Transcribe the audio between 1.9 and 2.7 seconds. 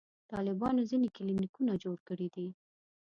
کړي دي.